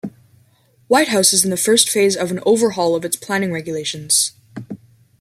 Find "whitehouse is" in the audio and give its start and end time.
0.87-1.43